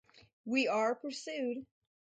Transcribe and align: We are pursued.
We 0.45 0.67
are 0.67 0.95
pursued. 0.95 1.67